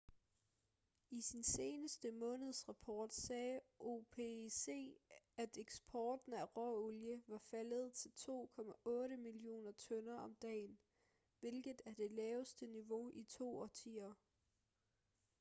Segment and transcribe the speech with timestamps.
[1.11, 4.67] i sin seneste månedsrapport sagde opec
[5.37, 10.79] at eksporten af råolie var faldet til 2,8 millioner tønder om dagen
[11.39, 14.13] hvilket er det laveste niveau i to årtier